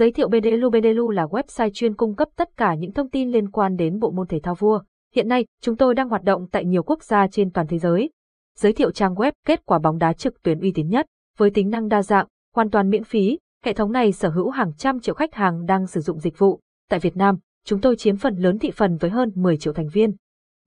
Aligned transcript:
Giới 0.00 0.12
thiệu 0.12 0.28
BDLU 0.28 0.70
BDLU 0.70 1.10
là 1.10 1.26
website 1.26 1.70
chuyên 1.74 1.94
cung 1.94 2.14
cấp 2.14 2.28
tất 2.36 2.56
cả 2.56 2.74
những 2.74 2.92
thông 2.92 3.10
tin 3.10 3.30
liên 3.30 3.50
quan 3.50 3.76
đến 3.76 3.98
bộ 3.98 4.10
môn 4.10 4.26
thể 4.26 4.40
thao 4.42 4.54
vua. 4.54 4.82
Hiện 5.14 5.28
nay, 5.28 5.46
chúng 5.62 5.76
tôi 5.76 5.94
đang 5.94 6.08
hoạt 6.08 6.22
động 6.22 6.46
tại 6.52 6.64
nhiều 6.64 6.82
quốc 6.82 7.02
gia 7.02 7.26
trên 7.26 7.50
toàn 7.50 7.66
thế 7.66 7.78
giới. 7.78 8.10
Giới 8.58 8.72
thiệu 8.72 8.90
trang 8.90 9.14
web 9.14 9.32
kết 9.46 9.66
quả 9.66 9.78
bóng 9.78 9.98
đá 9.98 10.12
trực 10.12 10.42
tuyến 10.42 10.60
uy 10.60 10.72
tín 10.72 10.88
nhất, 10.88 11.06
với 11.38 11.50
tính 11.50 11.70
năng 11.70 11.88
đa 11.88 12.02
dạng, 12.02 12.26
hoàn 12.54 12.70
toàn 12.70 12.90
miễn 12.90 13.04
phí. 13.04 13.38
Hệ 13.64 13.72
thống 13.72 13.92
này 13.92 14.12
sở 14.12 14.28
hữu 14.28 14.50
hàng 14.50 14.72
trăm 14.76 15.00
triệu 15.00 15.14
khách 15.14 15.34
hàng 15.34 15.66
đang 15.66 15.86
sử 15.86 16.00
dụng 16.00 16.18
dịch 16.18 16.38
vụ. 16.38 16.60
Tại 16.90 17.00
Việt 17.00 17.16
Nam, 17.16 17.38
chúng 17.64 17.80
tôi 17.80 17.96
chiếm 17.96 18.16
phần 18.16 18.36
lớn 18.36 18.58
thị 18.58 18.70
phần 18.70 18.96
với 18.96 19.10
hơn 19.10 19.32
10 19.34 19.56
triệu 19.56 19.72
thành 19.72 19.88
viên. 19.88 20.14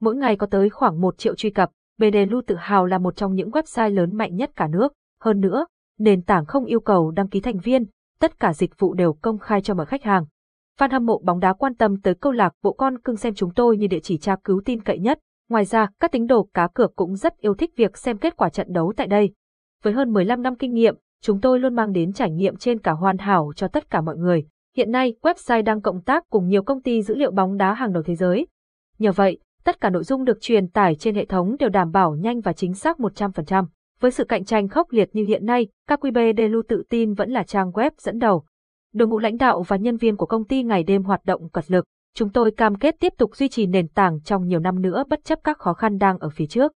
Mỗi 0.02 0.16
ngày 0.16 0.36
có 0.36 0.48
tới 0.48 0.70
khoảng 0.70 1.02
1 1.02 1.18
triệu 1.18 1.36
truy 1.36 1.50
cập, 1.50 1.70
BDLU 1.98 2.42
tự 2.48 2.56
hào 2.56 2.86
là 2.86 2.98
một 2.98 3.16
trong 3.16 3.36
những 3.36 3.50
website 3.50 3.94
lớn 3.94 4.18
mạnh 4.18 4.36
nhất 4.36 4.52
cả 4.56 4.68
nước. 4.68 4.94
Hơn 5.22 5.40
nữa, 5.40 5.66
nền 6.00 6.22
tảng 6.22 6.46
không 6.46 6.66
yêu 6.66 6.80
cầu 6.80 7.12
đăng 7.12 7.28
ký 7.28 7.40
thành 7.40 7.60
viên, 7.60 7.86
tất 8.24 8.40
cả 8.40 8.54
dịch 8.54 8.80
vụ 8.80 8.94
đều 8.94 9.14
công 9.14 9.40
khai 9.40 9.62
cho 9.62 9.74
mọi 9.74 9.86
khách 9.86 10.04
hàng. 10.04 10.26
Fan 10.80 10.92
hâm 10.92 11.06
mộ 11.06 11.22
bóng 11.24 11.40
đá 11.40 11.54
quan 11.54 11.76
tâm 11.76 12.02
tới 12.02 12.16
câu 12.16 12.32
lạc 12.32 12.54
bộ 12.64 12.74
con 12.74 13.02
cưng 13.02 13.16
xem 13.16 13.34
chúng 13.34 13.54
tôi 13.54 13.78
như 13.78 13.88
địa 13.88 14.00
chỉ 14.00 14.18
tra 14.18 14.36
cứu 14.44 14.62
tin 14.66 14.84
cậy 14.84 15.00
nhất. 15.00 15.20
Ngoài 15.50 15.66
ra, 15.66 15.88
các 16.00 16.12
tín 16.12 16.28
đồ 16.28 16.50
cá 16.54 16.68
cược 16.68 16.96
cũng 16.96 17.16
rất 17.16 17.38
yêu 17.38 17.54
thích 17.54 17.72
việc 17.76 17.98
xem 17.98 18.18
kết 18.18 18.38
quả 18.38 18.50
trận 18.50 18.68
đấu 18.70 18.94
tại 18.98 19.08
đây. 19.08 19.34
Với 19.84 19.94
hơn 19.94 20.14
15 20.14 20.42
năm 20.42 20.56
kinh 20.56 20.74
nghiệm, 20.74 20.96
chúng 21.22 21.42
tôi 21.42 21.60
luôn 21.60 21.76
mang 21.76 21.92
đến 21.92 22.14
trải 22.14 22.32
nghiệm 22.32 22.56
trên 22.56 22.80
cả 22.80 22.92
hoàn 22.92 23.18
hảo 23.18 23.52
cho 23.56 23.68
tất 23.68 23.90
cả 23.90 24.02
mọi 24.02 24.18
người. 24.18 24.46
Hiện 24.78 24.92
nay, 24.92 25.16
website 25.22 25.64
đang 25.64 25.82
cộng 25.82 26.02
tác 26.02 26.24
cùng 26.30 26.48
nhiều 26.48 26.64
công 26.64 26.82
ty 26.82 27.02
dữ 27.02 27.16
liệu 27.16 27.32
bóng 27.32 27.58
đá 27.58 27.74
hàng 27.74 27.94
đầu 27.94 28.04
thế 28.04 28.16
giới. 28.16 28.48
Nhờ 29.00 29.12
vậy, 29.12 29.40
tất 29.64 29.82
cả 29.82 29.90
nội 29.90 30.04
dung 30.04 30.26
được 30.26 30.38
truyền 30.42 30.68
tải 30.68 30.96
trên 30.96 31.16
hệ 31.16 31.26
thống 31.26 31.56
đều 31.60 31.70
đảm 31.70 31.92
bảo 31.92 32.16
nhanh 32.16 32.42
và 32.42 32.54
chính 32.54 32.74
xác 32.74 32.98
100%. 32.98 33.66
Với 34.04 34.12
sự 34.12 34.24
cạnh 34.26 34.46
tranh 34.46 34.68
khốc 34.68 34.92
liệt 34.92 35.10
như 35.14 35.26
hiện 35.26 35.46
nay, 35.46 35.68
KQB 35.90 36.34
Delu 36.38 36.62
tự 36.68 36.84
tin 36.90 37.14
vẫn 37.14 37.32
là 37.32 37.44
trang 37.44 37.72
web 37.72 37.92
dẫn 37.98 38.20
đầu. 38.20 38.46
Đội 38.94 39.08
ngũ 39.08 39.20
lãnh 39.20 39.38
đạo 39.38 39.64
và 39.68 39.78
nhân 39.78 39.98
viên 39.98 40.18
của 40.18 40.26
công 40.26 40.46
ty 40.46 40.64
ngày 40.64 40.84
đêm 40.84 41.04
hoạt 41.04 41.26
động 41.26 41.50
cật 41.50 41.72
lực. 41.72 41.86
Chúng 42.16 42.30
tôi 42.30 42.52
cam 42.52 42.76
kết 42.76 42.96
tiếp 43.00 43.14
tục 43.18 43.36
duy 43.36 43.50
trì 43.50 43.66
nền 43.66 43.88
tảng 43.88 44.22
trong 44.22 44.48
nhiều 44.48 44.60
năm 44.60 44.82
nữa 44.82 45.04
bất 45.10 45.24
chấp 45.24 45.40
các 45.44 45.58
khó 45.58 45.74
khăn 45.74 45.98
đang 45.98 46.18
ở 46.20 46.30
phía 46.30 46.46
trước. 46.46 46.72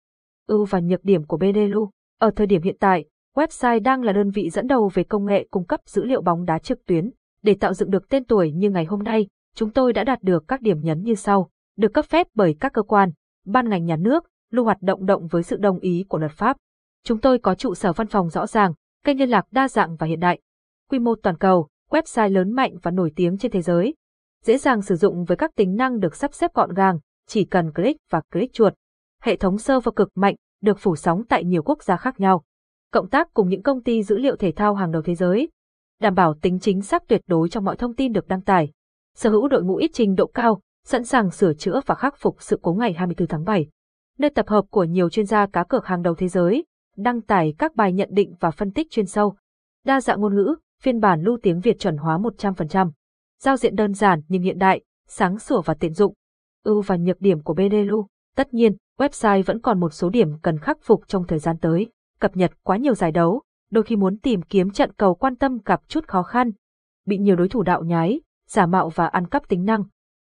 Ưu 0.47 0.65
và 0.65 0.79
nhược 0.79 1.03
điểm 1.03 1.23
của 1.25 1.37
BDLU 1.37 1.89
Ở 2.19 2.31
thời 2.35 2.47
điểm 2.47 2.61
hiện 2.61 2.75
tại, 2.79 3.05
website 3.35 3.81
đang 3.81 4.03
là 4.03 4.13
đơn 4.13 4.29
vị 4.29 4.49
dẫn 4.49 4.67
đầu 4.67 4.91
về 4.93 5.03
công 5.03 5.25
nghệ 5.25 5.47
cung 5.51 5.65
cấp 5.65 5.79
dữ 5.85 6.03
liệu 6.03 6.21
bóng 6.21 6.45
đá 6.45 6.59
trực 6.59 6.85
tuyến. 6.85 7.11
Để 7.43 7.55
tạo 7.59 7.73
dựng 7.73 7.89
được 7.91 8.09
tên 8.09 8.25
tuổi 8.25 8.51
như 8.51 8.69
ngày 8.69 8.85
hôm 8.85 9.03
nay, 9.03 9.27
chúng 9.55 9.71
tôi 9.71 9.93
đã 9.93 10.03
đạt 10.03 10.23
được 10.23 10.43
các 10.47 10.61
điểm 10.61 10.79
nhấn 10.81 11.03
như 11.03 11.15
sau. 11.15 11.49
Được 11.77 11.93
cấp 11.93 12.05
phép 12.05 12.27
bởi 12.35 12.55
các 12.59 12.73
cơ 12.73 12.81
quan, 12.81 13.11
ban 13.45 13.69
ngành 13.69 13.85
nhà 13.85 13.95
nước, 13.95 14.23
lưu 14.51 14.65
hoạt 14.65 14.81
động 14.81 15.05
động 15.05 15.27
với 15.27 15.43
sự 15.43 15.57
đồng 15.57 15.79
ý 15.79 16.05
của 16.09 16.17
luật 16.17 16.31
pháp. 16.31 16.57
Chúng 17.03 17.19
tôi 17.21 17.39
có 17.39 17.55
trụ 17.55 17.75
sở 17.75 17.93
văn 17.93 18.07
phòng 18.07 18.29
rõ 18.29 18.47
ràng, 18.47 18.73
kênh 19.03 19.19
liên 19.19 19.29
lạc 19.29 19.45
đa 19.51 19.67
dạng 19.67 19.95
và 19.95 20.07
hiện 20.07 20.19
đại. 20.19 20.39
Quy 20.89 20.99
mô 20.99 21.15
toàn 21.15 21.37
cầu, 21.37 21.67
website 21.89 22.31
lớn 22.31 22.51
mạnh 22.51 22.77
và 22.81 22.91
nổi 22.91 23.11
tiếng 23.15 23.37
trên 23.37 23.51
thế 23.51 23.61
giới. 23.61 23.95
Dễ 24.43 24.57
dàng 24.57 24.81
sử 24.81 24.95
dụng 24.95 25.25
với 25.25 25.37
các 25.37 25.55
tính 25.55 25.75
năng 25.75 25.99
được 25.99 26.15
sắp 26.15 26.33
xếp 26.33 26.53
gọn 26.53 26.73
gàng, 26.73 26.99
chỉ 27.27 27.45
cần 27.45 27.73
click 27.73 27.99
và 28.09 28.21
click 28.33 28.53
chuột. 28.53 28.73
Hệ 29.21 29.35
thống 29.35 29.57
server 29.57 29.95
cực 29.95 30.11
mạnh, 30.15 30.35
được 30.61 30.79
phủ 30.79 30.95
sóng 30.95 31.23
tại 31.29 31.43
nhiều 31.43 31.63
quốc 31.63 31.83
gia 31.83 31.97
khác 31.97 32.19
nhau. 32.19 32.43
Cộng 32.91 33.09
tác 33.09 33.33
cùng 33.33 33.49
những 33.49 33.63
công 33.63 33.83
ty 33.83 34.03
dữ 34.03 34.17
liệu 34.17 34.35
thể 34.35 34.51
thao 34.51 34.75
hàng 34.75 34.91
đầu 34.91 35.01
thế 35.01 35.15
giới. 35.15 35.49
Đảm 35.99 36.15
bảo 36.15 36.33
tính 36.33 36.59
chính 36.59 36.81
xác 36.81 37.07
tuyệt 37.07 37.21
đối 37.27 37.49
trong 37.49 37.65
mọi 37.65 37.75
thông 37.75 37.95
tin 37.95 38.13
được 38.13 38.27
đăng 38.27 38.41
tải. 38.41 38.71
Sở 39.15 39.29
hữu 39.29 39.47
đội 39.47 39.63
ngũ 39.63 39.75
ít 39.75 39.91
trình 39.93 40.15
độ 40.15 40.27
cao, 40.27 40.61
sẵn 40.85 41.03
sàng 41.03 41.31
sửa 41.31 41.53
chữa 41.53 41.81
và 41.85 41.95
khắc 41.95 42.15
phục 42.17 42.41
sự 42.41 42.59
cố 42.61 42.73
ngày 42.73 42.93
24 42.93 43.27
tháng 43.27 43.43
7. 43.43 43.67
Nơi 44.17 44.29
tập 44.29 44.47
hợp 44.47 44.65
của 44.69 44.83
nhiều 44.83 45.09
chuyên 45.09 45.25
gia 45.25 45.45
cá 45.45 45.63
cược 45.63 45.85
hàng 45.85 46.01
đầu 46.01 46.15
thế 46.15 46.27
giới, 46.27 46.65
đăng 46.97 47.21
tải 47.21 47.53
các 47.57 47.75
bài 47.75 47.93
nhận 47.93 48.09
định 48.11 48.35
và 48.39 48.51
phân 48.51 48.71
tích 48.71 48.87
chuyên 48.89 49.05
sâu. 49.05 49.35
Đa 49.85 50.01
dạng 50.01 50.21
ngôn 50.21 50.35
ngữ, 50.35 50.55
phiên 50.81 50.99
bản 50.99 51.21
lưu 51.21 51.37
tiếng 51.41 51.59
Việt 51.59 51.79
chuẩn 51.79 51.97
hóa 51.97 52.17
100%. 52.17 52.91
Giao 53.39 53.57
diện 53.57 53.75
đơn 53.75 53.93
giản 53.93 54.21
nhưng 54.27 54.41
hiện 54.41 54.59
đại, 54.59 54.81
sáng 55.07 55.39
sủa 55.39 55.61
và 55.61 55.73
tiện 55.73 55.93
dụng. 55.93 56.13
Ưu 56.63 56.81
và 56.81 56.97
nhược 56.97 57.21
điểm 57.21 57.43
của 57.43 57.53
BDLU. 57.53 58.07
Tất 58.35 58.53
nhiên, 58.53 58.75
website 58.99 59.43
vẫn 59.43 59.61
còn 59.61 59.79
một 59.79 59.89
số 59.89 60.09
điểm 60.09 60.39
cần 60.41 60.59
khắc 60.59 60.77
phục 60.81 61.07
trong 61.07 61.27
thời 61.27 61.39
gian 61.39 61.57
tới. 61.57 61.87
Cập 62.19 62.37
nhật 62.37 62.51
quá 62.63 62.77
nhiều 62.77 62.93
giải 62.93 63.11
đấu, 63.11 63.41
đôi 63.71 63.83
khi 63.83 63.95
muốn 63.95 64.17
tìm 64.17 64.41
kiếm 64.41 64.71
trận 64.71 64.93
cầu 64.93 65.15
quan 65.15 65.35
tâm 65.35 65.57
gặp 65.65 65.81
chút 65.87 66.07
khó 66.07 66.23
khăn. 66.23 66.51
Bị 67.05 67.17
nhiều 67.17 67.35
đối 67.35 67.49
thủ 67.49 67.63
đạo 67.63 67.83
nhái, 67.83 68.21
giả 68.49 68.65
mạo 68.65 68.89
và 68.89 69.07
ăn 69.07 69.27
cắp 69.27 69.47
tính 69.49 69.65
năng. 69.65 69.83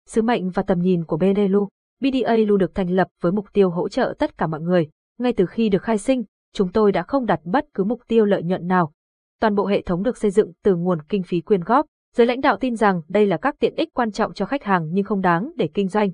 Sứ 0.07 0.21
mệnh 0.21 0.49
và 0.49 0.63
tầm 0.63 0.81
nhìn 0.81 1.05
của 1.05 1.17
BDLU. 1.17 1.67
BDA 1.99 2.35
luôn 2.37 2.57
được 2.57 2.75
thành 2.75 2.89
lập 2.89 3.07
với 3.21 3.31
mục 3.31 3.45
tiêu 3.53 3.69
hỗ 3.69 3.89
trợ 3.89 4.13
tất 4.19 4.37
cả 4.37 4.47
mọi 4.47 4.61
người. 4.61 4.89
Ngay 5.19 5.33
từ 5.33 5.45
khi 5.45 5.69
được 5.69 5.83
khai 5.83 5.97
sinh, 5.97 6.23
chúng 6.53 6.71
tôi 6.71 6.91
đã 6.91 7.03
không 7.03 7.25
đặt 7.25 7.39
bất 7.43 7.65
cứ 7.73 7.83
mục 7.83 8.01
tiêu 8.07 8.25
lợi 8.25 8.43
nhuận 8.43 8.67
nào. 8.67 8.91
Toàn 9.39 9.55
bộ 9.55 9.65
hệ 9.65 9.81
thống 9.81 10.03
được 10.03 10.17
xây 10.17 10.31
dựng 10.31 10.51
từ 10.63 10.75
nguồn 10.75 11.01
kinh 11.01 11.23
phí 11.23 11.41
quyên 11.41 11.61
góp. 11.61 11.85
Giới 12.15 12.27
lãnh 12.27 12.41
đạo 12.41 12.57
tin 12.57 12.75
rằng 12.75 13.01
đây 13.07 13.25
là 13.25 13.37
các 13.37 13.55
tiện 13.59 13.75
ích 13.75 13.89
quan 13.93 14.11
trọng 14.11 14.33
cho 14.33 14.45
khách 14.45 14.63
hàng 14.63 14.89
nhưng 14.91 15.05
không 15.05 15.21
đáng 15.21 15.51
để 15.55 15.69
kinh 15.73 15.87
doanh. 15.87 16.11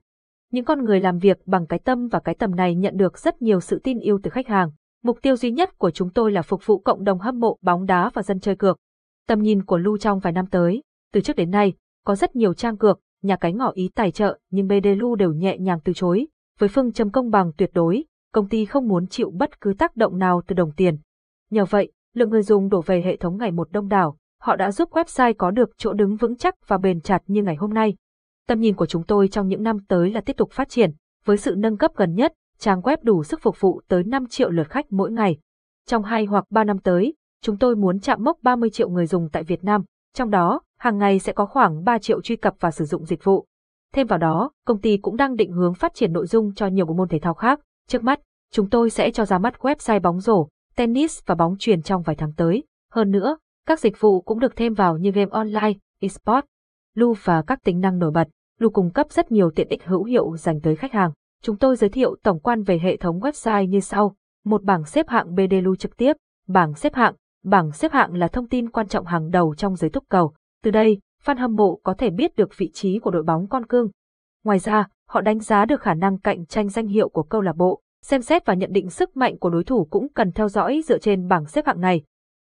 Những 0.52 0.66
con 0.66 0.84
người 0.84 1.00
làm 1.00 1.18
việc 1.18 1.38
bằng 1.46 1.68
cái 1.68 1.80
tâm 1.80 2.08
và 2.08 2.20
cái 2.20 2.36
tầm 2.36 2.56
này 2.56 2.76
nhận 2.76 2.98
được 2.98 3.18
rất 3.18 3.42
nhiều 3.42 3.60
sự 3.60 3.80
tin 3.84 4.00
yêu 4.00 4.20
từ 4.24 4.30
khách 4.30 4.48
hàng. 4.48 4.72
Mục 5.04 5.18
tiêu 5.22 5.36
duy 5.36 5.52
nhất 5.52 5.78
của 5.78 5.92
chúng 5.92 6.10
tôi 6.10 6.32
là 6.32 6.42
phục 6.42 6.66
vụ 6.66 6.80
cộng 6.80 7.04
đồng 7.04 7.20
hâm 7.20 7.40
mộ 7.40 7.58
bóng 7.62 7.86
đá 7.86 8.10
và 8.14 8.24
dân 8.24 8.40
chơi 8.40 8.56
cược. 8.56 8.78
Tầm 9.28 9.42
nhìn 9.42 9.66
của 9.66 9.78
Lu 9.78 9.98
trong 9.98 10.20
vài 10.20 10.34
năm 10.34 10.46
tới, 10.48 10.84
từ 11.14 11.22
trước 11.22 11.36
đến 11.36 11.52
nay, 11.52 11.74
có 12.06 12.16
rất 12.16 12.36
nhiều 12.36 12.54
trang 12.54 12.78
cược, 12.78 13.00
nhà 13.24 13.36
cái 13.36 13.54
ngỏ 13.54 13.72
ý 13.74 13.90
tài 13.96 14.12
trợ 14.12 14.40
nhưng 14.52 14.68
BD 14.68 14.88
Lu 14.98 15.16
đều 15.16 15.34
nhẹ 15.34 15.58
nhàng 15.58 15.80
từ 15.84 15.94
chối. 15.94 16.28
Với 16.60 16.70
phương 16.70 16.92
châm 16.92 17.10
công 17.10 17.30
bằng 17.30 17.52
tuyệt 17.58 17.70
đối, 17.74 18.06
công 18.38 18.50
ty 18.50 18.66
không 18.66 18.88
muốn 18.88 19.08
chịu 19.08 19.32
bất 19.32 19.62
cứ 19.62 19.74
tác 19.74 19.96
động 19.96 20.18
nào 20.18 20.42
từ 20.48 20.54
đồng 20.54 20.72
tiền. 20.72 20.98
Nhờ 21.50 21.66
vậy, 21.66 21.92
lượng 22.14 22.30
người 22.30 22.42
dùng 22.42 22.70
đổ 22.70 22.82
về 22.82 23.02
hệ 23.02 23.16
thống 23.18 23.38
ngày 23.38 23.52
một 23.52 23.72
đông 23.72 23.88
đảo, 23.88 24.18
họ 24.42 24.56
đã 24.56 24.72
giúp 24.72 24.90
website 24.92 25.34
có 25.38 25.52
được 25.52 25.70
chỗ 25.78 25.94
đứng 25.94 26.16
vững 26.16 26.36
chắc 26.36 26.68
và 26.68 26.78
bền 26.78 27.02
chặt 27.02 27.20
như 27.28 27.44
ngày 27.44 27.56
hôm 27.56 27.74
nay. 27.74 27.96
Tầm 28.48 28.60
nhìn 28.60 28.76
của 28.76 28.86
chúng 28.86 29.04
tôi 29.04 29.28
trong 29.28 29.48
những 29.48 29.64
năm 29.64 29.78
tới 29.88 30.12
là 30.12 30.22
tiếp 30.22 30.38
tục 30.38 30.52
phát 30.52 30.70
triển, 30.70 30.92
với 31.26 31.38
sự 31.38 31.56
nâng 31.58 31.78
cấp 31.78 31.92
gần 31.96 32.16
nhất, 32.16 32.34
trang 32.60 32.82
web 32.82 32.98
đủ 33.02 33.24
sức 33.24 33.42
phục 33.42 33.60
vụ 33.60 33.82
tới 33.88 34.04
5 34.04 34.26
triệu 34.28 34.50
lượt 34.50 34.70
khách 34.70 34.92
mỗi 34.92 35.12
ngày. 35.12 35.38
Trong 35.88 36.04
2 36.04 36.26
hoặc 36.26 36.44
3 36.50 36.64
năm 36.64 36.80
tới, 36.80 37.14
chúng 37.42 37.58
tôi 37.58 37.76
muốn 37.76 38.00
chạm 38.00 38.24
mốc 38.24 38.38
30 38.42 38.70
triệu 38.70 38.90
người 38.90 39.06
dùng 39.06 39.30
tại 39.32 39.44
Việt 39.44 39.64
Nam, 39.64 39.84
trong 40.14 40.30
đó, 40.30 40.62
hàng 40.80 40.98
ngày 40.98 41.20
sẽ 41.20 41.34
có 41.34 41.46
khoảng 41.46 41.84
3 41.84 42.00
triệu 42.00 42.22
truy 42.22 42.36
cập 42.36 42.54
và 42.60 42.72
sử 42.72 42.86
dụng 42.86 43.06
dịch 43.06 43.24
vụ. 43.24 43.46
Thêm 43.94 44.08
vào 44.08 44.20
đó, 44.20 44.52
công 44.66 44.82
ty 44.82 44.98
cũng 44.98 45.18
đang 45.18 45.36
định 45.36 45.52
hướng 45.52 45.74
phát 45.74 45.94
triển 45.94 46.14
nội 46.14 46.28
dung 46.28 46.54
cho 46.54 46.68
nhiều 46.68 46.86
bộ 46.86 46.94
môn 46.94 47.08
thể 47.08 47.20
thao 47.20 47.34
khác. 47.34 47.60
Trước 47.88 48.04
mắt, 48.04 48.20
chúng 48.52 48.70
tôi 48.70 48.90
sẽ 48.90 49.12
cho 49.12 49.26
ra 49.26 49.38
mắt 49.38 49.54
website 49.60 50.02
bóng 50.02 50.20
rổ, 50.20 50.48
tennis 50.76 51.20
và 51.26 51.36
bóng 51.36 51.56
truyền 51.60 51.82
trong 51.82 52.02
vài 52.02 52.16
tháng 52.16 52.34
tới. 52.34 52.64
Hơn 52.92 53.12
nữa, 53.12 53.38
các 53.66 53.80
dịch 53.80 54.00
vụ 54.00 54.22
cũng 54.22 54.40
được 54.40 54.56
thêm 54.56 54.74
vào 54.74 54.98
như 54.98 55.12
game 55.12 55.32
online, 55.32 55.74
eSport, 56.00 56.46
Lu 56.98 57.14
và 57.24 57.42
các 57.42 57.64
tính 57.64 57.80
năng 57.80 58.00
nổi 58.00 58.12
bật. 58.12 58.28
Lu 58.60 58.70
cung 58.70 58.92
cấp 58.92 59.08
rất 59.12 59.32
nhiều 59.32 59.52
tiện 59.56 59.68
ích 59.70 59.86
hữu 59.86 60.04
hiệu 60.04 60.38
dành 60.38 60.62
tới 60.62 60.76
khách 60.76 60.92
hàng. 60.92 61.12
Chúng 61.42 61.58
tôi 61.58 61.76
giới 61.76 61.90
thiệu 61.90 62.16
tổng 62.24 62.40
quan 62.40 62.64
về 62.64 62.80
hệ 62.80 62.98
thống 62.98 63.20
website 63.20 63.66
như 63.66 63.80
sau. 63.80 64.16
Một 64.46 64.64
bảng 64.64 64.86
xếp 64.86 65.08
hạng 65.10 65.36
BD 65.36 65.54
Lu 65.64 65.76
trực 65.76 65.98
tiếp, 65.98 66.14
bảng 66.48 66.74
xếp 66.74 66.96
hạng. 66.96 67.14
Bảng 67.44 67.72
xếp 67.72 67.92
hạng 67.92 68.14
là 68.14 68.28
thông 68.28 68.48
tin 68.48 68.70
quan 68.70 68.88
trọng 68.88 69.06
hàng 69.06 69.30
đầu 69.30 69.56
trong 69.56 69.76
giới 69.76 69.90
túc 69.90 70.04
cầu. 70.10 70.34
Từ 70.64 70.72
đây, 70.72 71.00
fan 71.26 71.38
hâm 71.38 71.56
mộ 71.56 71.80
có 71.84 71.94
thể 71.94 72.10
biết 72.10 72.36
được 72.36 72.58
vị 72.58 72.72
trí 72.74 73.00
của 73.00 73.12
đội 73.12 73.24
bóng 73.24 73.48
con 73.48 73.66
cưng. 73.66 73.90
Ngoài 74.44 74.60
ra, 74.60 74.88
họ 75.08 75.22
đánh 75.22 75.40
giá 75.40 75.66
được 75.66 75.82
khả 75.82 75.94
năng 75.94 76.20
cạnh 76.20 76.46
tranh 76.46 76.70
danh 76.70 76.88
hiệu 76.88 77.10
của 77.10 77.24
câu 77.24 77.42
lạc 77.42 77.56
bộ, 77.56 77.82
Xem 78.02 78.22
xét 78.22 78.46
và 78.46 78.54
nhận 78.54 78.72
định 78.72 78.90
sức 78.90 79.18
mạnh 79.18 79.38
của 79.38 79.50
đối 79.50 79.64
thủ 79.64 79.88
cũng 79.90 80.08
cần 80.14 80.32
theo 80.32 80.50
dõi 80.50 80.82
dựa 80.86 80.98
trên 80.98 81.28
bảng 81.28 81.46
xếp 81.46 81.66
hạng 81.66 81.82
này. 81.82 82.02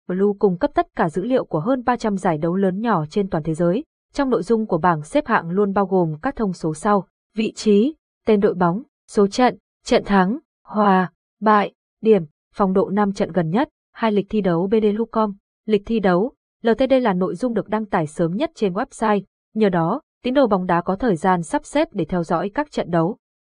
Blue 0.08 0.32
cung 0.38 0.58
cấp 0.58 0.70
tất 0.74 0.86
cả 0.96 1.08
dữ 1.08 1.24
liệu 1.24 1.44
của 1.44 1.60
hơn 1.60 1.84
300 1.84 2.16
giải 2.16 2.38
đấu 2.38 2.56
lớn 2.56 2.80
nhỏ 2.80 3.04
trên 3.06 3.30
toàn 3.30 3.44
thế 3.44 3.54
giới. 3.54 3.84
Trong 4.12 4.30
nội 4.30 4.42
dung 4.42 4.66
của 4.66 4.78
bảng 4.78 5.02
xếp 5.02 5.26
hạng 5.26 5.50
luôn 5.50 5.72
bao 5.72 5.86
gồm 5.86 6.14
các 6.22 6.36
thông 6.36 6.52
số 6.52 6.74
sau, 6.74 7.06
vị 7.36 7.52
trí, 7.52 7.94
tên 8.26 8.40
đội 8.40 8.54
bóng, 8.54 8.82
số 9.10 9.26
trận, 9.26 9.58
trận 9.84 10.04
thắng, 10.04 10.38
hòa, 10.64 11.12
bại, 11.40 11.72
điểm, 12.00 12.22
phong 12.54 12.72
độ 12.72 12.90
5 12.90 13.12
trận 13.12 13.32
gần 13.32 13.50
nhất, 13.50 13.68
hai 13.92 14.12
lịch 14.12 14.26
thi 14.30 14.40
đấu 14.40 14.66
BD 14.66 14.86
lịch 15.66 15.82
thi 15.86 16.00
đấu, 16.00 16.32
LTD 16.62 16.92
là 17.02 17.12
nội 17.12 17.34
dung 17.34 17.54
được 17.54 17.68
đăng 17.68 17.86
tải 17.86 18.06
sớm 18.06 18.36
nhất 18.36 18.50
trên 18.54 18.72
website, 18.72 19.22
nhờ 19.54 19.68
đó, 19.68 20.02
tín 20.22 20.34
đồ 20.34 20.46
bóng 20.46 20.66
đá 20.66 20.80
có 20.80 20.96
thời 20.96 21.16
gian 21.16 21.42
sắp 21.42 21.64
xếp 21.64 21.88
để 21.92 22.04
theo 22.04 22.24
dõi 22.24 22.50
các 22.54 22.70
trận 22.70 22.90
đấu. 22.90 23.16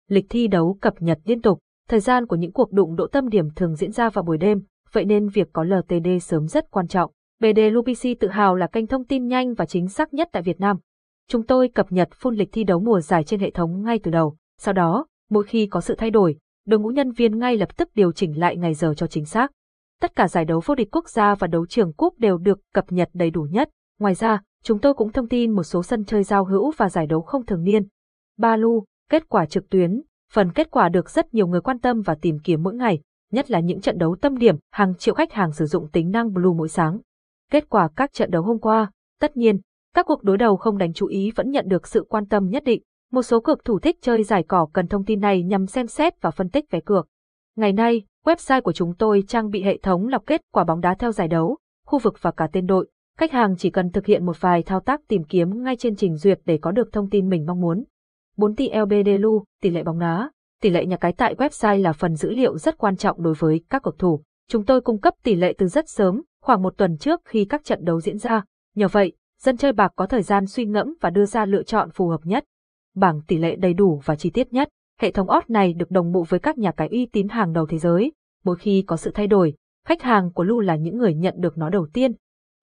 Lịch 0.09 0.27
thi 0.29 0.47
đấu 0.47 0.79
cập 0.81 0.95
nhật 1.03 1.19
liên 1.25 1.43
tục, 1.43 1.59
Thời 1.93 2.01
gian 2.01 2.27
của 2.27 2.37
những 2.37 2.53
cuộc 2.53 2.73
đụng 2.73 2.97
độ 2.97 3.07
tâm 3.07 3.29
điểm 3.29 3.49
thường 3.57 3.75
diễn 3.75 3.93
ra 3.93 4.11
vào 4.11 4.23
buổi 4.23 4.39
đêm, 4.39 4.63
vậy 4.93 5.05
nên 5.05 5.29
việc 5.29 5.49
có 5.53 5.65
LTD 5.65 6.09
sớm 6.23 6.47
rất 6.47 6.71
quan 6.71 6.87
trọng. 6.87 7.11
BD 7.41 7.59
LUPC 7.73 8.21
tự 8.21 8.29
hào 8.29 8.55
là 8.55 8.67
kênh 8.67 8.87
thông 8.87 9.05
tin 9.05 9.27
nhanh 9.27 9.55
và 9.55 9.67
chính 9.67 9.89
xác 9.89 10.15
nhất 10.15 10.29
tại 10.33 10.43
Việt 10.43 10.61
Nam. 10.61 10.77
Chúng 11.29 11.43
tôi 11.47 11.69
cập 11.69 11.93
nhật 11.93 12.09
phun 12.13 12.35
lịch 12.35 12.49
thi 12.53 12.65
đấu 12.65 12.81
mùa 12.81 13.01
giải 13.01 13.25
trên 13.25 13.41
hệ 13.41 13.51
thống 13.51 13.83
ngay 13.83 13.99
từ 14.03 14.11
đầu. 14.11 14.37
Sau 14.59 14.75
đó, 14.75 15.07
mỗi 15.31 15.45
khi 15.45 15.67
có 15.67 15.81
sự 15.81 15.95
thay 15.95 16.11
đổi, 16.11 16.37
đội 16.67 16.81
ngũ 16.81 16.89
nhân 16.89 17.13
viên 17.13 17.39
ngay 17.39 17.57
lập 17.57 17.77
tức 17.77 17.89
điều 17.95 18.13
chỉnh 18.13 18.41
lại 18.41 18.57
ngày 18.57 18.75
giờ 18.75 18.95
cho 18.97 19.07
chính 19.07 19.25
xác. 19.25 19.53
Tất 20.01 20.17
cả 20.17 20.29
giải 20.29 20.45
đấu 20.45 20.61
vô 20.65 20.75
địch 20.75 20.89
quốc 20.93 21.09
gia 21.09 21.35
và 21.35 21.47
đấu 21.47 21.67
trường 21.67 21.93
cúp 21.93 22.19
đều 22.19 22.39
được 22.39 22.61
cập 22.75 22.93
nhật 22.93 23.11
đầy 23.13 23.31
đủ 23.31 23.43
nhất. 23.43 23.71
Ngoài 24.01 24.15
ra, 24.15 24.43
chúng 24.63 24.79
tôi 24.79 24.95
cũng 24.95 25.13
thông 25.13 25.29
tin 25.29 25.51
một 25.51 25.63
số 25.63 25.83
sân 25.83 26.05
chơi 26.05 26.23
giao 26.23 26.45
hữu 26.45 26.73
và 26.77 26.89
giải 26.89 27.07
đấu 27.07 27.23
không 27.23 27.47
thường 27.47 27.65
niên. 27.65 27.83
Ba 28.39 28.57
Lu, 28.57 28.85
kết 29.11 29.29
quả 29.29 29.47
trực 29.47 29.71
tuyến, 29.71 30.03
Phần 30.33 30.53
kết 30.53 30.71
quả 30.71 30.89
được 30.89 31.11
rất 31.11 31.35
nhiều 31.35 31.47
người 31.47 31.61
quan 31.61 31.79
tâm 31.79 32.01
và 32.01 32.15
tìm 32.15 32.39
kiếm 32.45 32.63
mỗi 32.63 32.75
ngày, 32.75 33.01
nhất 33.33 33.51
là 33.51 33.61
những 33.61 33.81
trận 33.81 33.99
đấu 33.99 34.17
tâm 34.21 34.39
điểm, 34.39 34.57
hàng 34.71 34.95
triệu 34.95 35.15
khách 35.15 35.33
hàng 35.33 35.53
sử 35.53 35.67
dụng 35.67 35.89
tính 35.89 36.11
năng 36.11 36.33
Blue 36.33 36.55
mỗi 36.57 36.69
sáng. 36.69 36.99
Kết 37.51 37.69
quả 37.69 37.89
các 37.97 38.13
trận 38.13 38.31
đấu 38.31 38.43
hôm 38.43 38.59
qua, 38.59 38.91
tất 39.21 39.37
nhiên, 39.37 39.61
Các 39.95 40.07
cuộc 40.07 40.23
đối 40.23 40.39
đầu 40.39 40.57
không 40.57 40.79
đánh 40.79 40.93
chú 40.93 41.07
ý 41.07 41.31
vẫn 41.31 41.51
nhận 41.51 41.69
được 41.69 41.87
sự 41.87 42.07
quan 42.09 42.27
tâm 42.27 42.49
nhất 42.49 42.65
định. 42.65 42.83
Một 43.13 43.23
số 43.23 43.41
cược 43.41 43.65
thủ 43.65 43.79
thích 43.79 43.97
chơi 44.01 44.23
giải 44.23 44.43
cỏ 44.43 44.67
cần 44.73 44.89
thông 44.89 45.05
tin 45.05 45.21
này 45.21 45.43
nhằm 45.43 45.67
xem 45.67 45.87
xét 45.87 46.23
và 46.23 46.31
phân 46.31 46.49
tích 46.49 46.71
vé 46.71 46.81
cược. 46.81 47.07
Ngày 47.57 47.73
nay, 47.73 48.03
website 48.25 48.63
của 48.63 48.73
chúng 48.73 48.95
tôi 48.95 49.25
trang 49.29 49.51
bị 49.51 49.63
hệ 49.63 49.79
thống 49.79 50.09
lọc 50.09 50.27
kết 50.27 50.41
quả 50.53 50.65
bóng 50.65 50.81
đá 50.81 50.95
theo 50.95 51.13
giải 51.13 51.29
đấu, 51.29 51.59
khu 51.87 51.99
vực 51.99 52.15
và 52.21 52.31
cả 52.31 52.49
tên 52.53 52.67
đội. 52.67 52.89
Khách 53.19 53.33
hàng 53.33 53.55
chỉ 53.59 53.71
cần 53.71 53.91
thực 53.91 54.07
hiện 54.07 54.27
một 54.27 54.41
vài 54.41 54.63
thao 54.63 54.81
tác 54.81 55.01
tìm 55.09 55.25
kiếm 55.25 55.63
ngay 55.63 55.77
trên 55.77 55.97
trình 55.97 56.17
duyệt 56.17 56.41
để 56.45 56.59
có 56.59 56.71
được 56.71 56.93
thông 56.93 57.11
tin 57.11 57.29
mình 57.29 57.47
mong 57.47 57.61
muốn. 57.61 57.85
4 58.37 58.55
tỷ 58.55 58.71
LBDLU 58.71 59.45
tỷ 59.63 59.71
lệ 59.71 59.83
bóng 59.83 59.99
đá. 59.99 60.31
Tỷ 60.63 60.71
lệ 60.71 60.87
nhà 60.87 60.97
cái 60.97 61.13
tại 61.13 61.35
website 61.35 61.83
là 61.83 61.93
phần 61.93 62.17
dữ 62.17 62.31
liệu 62.31 62.59
rất 62.59 62.79
quan 62.79 62.97
trọng 62.97 63.23
đối 63.23 63.35
với 63.35 63.65
các 63.71 63.83
cầu 63.83 63.95
thủ. 63.99 64.23
Chúng 64.49 64.65
tôi 64.65 64.81
cung 64.81 65.01
cấp 65.01 65.15
tỷ 65.23 65.35
lệ 65.35 65.55
từ 65.59 65.67
rất 65.67 65.89
sớm, 65.89 66.23
khoảng 66.43 66.63
một 66.63 66.75
tuần 66.77 66.97
trước 66.97 67.21
khi 67.25 67.45
các 67.45 67.65
trận 67.65 67.85
đấu 67.85 68.01
diễn 68.01 68.19
ra. 68.19 68.45
Nhờ 68.75 68.89
vậy, 68.89 69.13
dân 69.41 69.57
chơi 69.57 69.73
bạc 69.73 69.93
có 69.97 70.07
thời 70.07 70.23
gian 70.23 70.47
suy 70.47 70.65
ngẫm 70.65 70.95
và 71.01 71.11
đưa 71.11 71.27
ra 71.27 71.45
lựa 71.45 71.63
chọn 71.63 71.91
phù 71.91 72.09
hợp 72.09 72.21
nhất. 72.25 72.45
Bảng 72.95 73.21
tỷ 73.27 73.39
lệ 73.39 73.57
đầy 73.57 73.75
đủ 73.75 74.01
và 74.05 74.17
chi 74.17 74.31
tiết 74.31 74.53
nhất. 74.53 74.69
Hệ 75.01 75.11
thống 75.11 75.29
odds 75.37 75.51
này 75.51 75.73
được 75.73 75.91
đồng 75.91 76.13
bộ 76.13 76.25
với 76.29 76.41
các 76.41 76.59
nhà 76.59 76.73
cái 76.73 76.89
uy 76.89 77.07
tín 77.07 77.29
hàng 77.29 77.53
đầu 77.53 77.67
thế 77.67 77.79
giới. 77.79 78.13
Mỗi 78.45 78.57
khi 78.57 78.85
có 78.87 78.97
sự 78.97 79.11
thay 79.15 79.27
đổi, 79.27 79.55
khách 79.87 80.03
hàng 80.03 80.33
của 80.33 80.45
Lu 80.45 80.61
là 80.61 80.77
những 80.77 80.99
người 80.99 81.15
nhận 81.15 81.35
được 81.39 81.59
nó 81.59 81.71
đầu 81.71 81.87
tiên. 81.93 82.13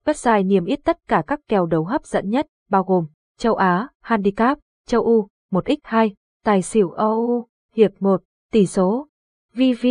Website 0.06 0.46
niêm 0.46 0.64
yết 0.64 0.84
tất 0.84 0.98
cả 1.08 1.22
các 1.26 1.40
kèo 1.48 1.66
đấu 1.66 1.84
hấp 1.84 2.04
dẫn 2.04 2.30
nhất, 2.30 2.46
bao 2.70 2.84
gồm 2.84 3.06
châu 3.38 3.54
Á, 3.54 3.88
Handicap, 4.02 4.58
châu 4.86 5.02
U, 5.02 5.28
1x2, 5.52 6.10
tài 6.44 6.62
xỉu 6.62 6.90
OU, 6.90 7.46
hiệp 7.74 7.90
1, 8.00 8.22
tỷ 8.52 8.66
số, 8.66 9.08
VV, 9.54 9.86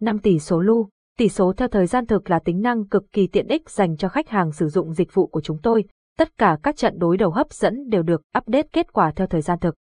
5 0.00 0.18
tỷ 0.18 0.38
số 0.38 0.60
Lu. 0.60 0.88
Tỷ 1.18 1.28
số 1.28 1.52
theo 1.56 1.68
thời 1.68 1.86
gian 1.86 2.06
thực 2.06 2.30
là 2.30 2.38
tính 2.38 2.62
năng 2.62 2.88
cực 2.88 3.12
kỳ 3.12 3.26
tiện 3.26 3.48
ích 3.48 3.70
dành 3.70 3.96
cho 3.96 4.08
khách 4.08 4.28
hàng 4.28 4.52
sử 4.52 4.68
dụng 4.68 4.92
dịch 4.92 5.14
vụ 5.14 5.26
của 5.26 5.40
chúng 5.40 5.58
tôi. 5.62 5.84
Tất 6.18 6.38
cả 6.38 6.58
các 6.62 6.76
trận 6.76 6.98
đối 6.98 7.16
đầu 7.16 7.30
hấp 7.30 7.52
dẫn 7.52 7.88
đều 7.88 8.02
được 8.02 8.22
update 8.38 8.68
kết 8.72 8.92
quả 8.92 9.12
theo 9.16 9.26
thời 9.26 9.40
gian 9.40 9.58
thực. 9.58 9.74